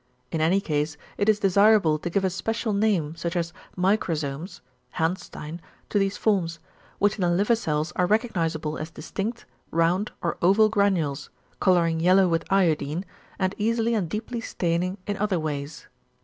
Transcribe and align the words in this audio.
In 0.31 0.41
any 0.41 0.59
case, 0.59 0.97
it 1.19 1.29
is 1.29 1.39
desirable 1.41 1.99
to 1.99 2.09
give 2.09 2.25
a 2.25 2.31
special 2.31 2.73
name, 2.73 3.15
such 3.15 3.35
as 3.35 3.53
microsomes 3.77 4.61
(Hanstein) 4.95 5.61
to 5.89 5.99
these 5.99 6.17
forms, 6.17 6.57
which 6.97 7.17
in 7.17 7.21
the 7.21 7.29
liver 7.29 7.55
cells 7.55 7.93
are 7.95 8.07
recognisable 8.07 8.79
as 8.79 8.89
distinct, 8.89 9.45
round 9.69 10.11
or 10.23 10.37
oval 10.41 10.69
granules, 10.69 11.29
colouring 11.59 11.99
yellow 11.99 12.27
with 12.27 12.51
iodine, 12.51 13.05
and 13.37 13.53
easily 13.59 13.93
and 13.93 14.09
deeply 14.09 14.41
staining 14.41 14.97
in 15.05 15.17
other 15.17 15.39
ways." 15.39 15.85